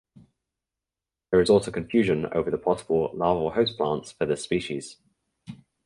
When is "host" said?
3.51-3.77